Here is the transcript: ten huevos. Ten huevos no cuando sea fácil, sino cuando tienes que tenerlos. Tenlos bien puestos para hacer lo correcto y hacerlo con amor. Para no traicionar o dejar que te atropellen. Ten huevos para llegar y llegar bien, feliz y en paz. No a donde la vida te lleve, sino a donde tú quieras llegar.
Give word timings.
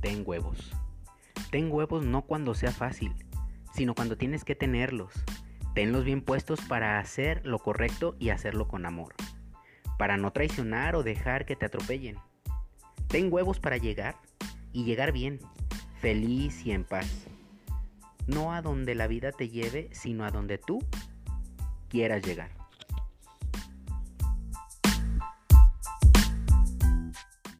ten 0.00 0.22
huevos. 0.24 0.72
Ten 1.50 1.72
huevos 1.72 2.04
no 2.04 2.22
cuando 2.22 2.54
sea 2.54 2.72
fácil, 2.72 3.14
sino 3.72 3.94
cuando 3.94 4.16
tienes 4.16 4.44
que 4.44 4.54
tenerlos. 4.54 5.12
Tenlos 5.74 6.04
bien 6.04 6.22
puestos 6.22 6.60
para 6.62 6.98
hacer 6.98 7.46
lo 7.46 7.58
correcto 7.58 8.16
y 8.18 8.30
hacerlo 8.30 8.68
con 8.68 8.86
amor. 8.86 9.14
Para 9.98 10.16
no 10.16 10.32
traicionar 10.32 10.96
o 10.96 11.02
dejar 11.02 11.46
que 11.46 11.56
te 11.56 11.66
atropellen. 11.66 12.16
Ten 13.06 13.32
huevos 13.32 13.60
para 13.60 13.76
llegar 13.76 14.16
y 14.72 14.84
llegar 14.84 15.12
bien, 15.12 15.38
feliz 16.00 16.66
y 16.66 16.72
en 16.72 16.84
paz. 16.84 17.26
No 18.26 18.52
a 18.52 18.60
donde 18.60 18.94
la 18.94 19.06
vida 19.06 19.32
te 19.32 19.48
lleve, 19.48 19.88
sino 19.92 20.24
a 20.24 20.30
donde 20.30 20.58
tú 20.58 20.80
quieras 21.88 22.22
llegar. 22.22 22.57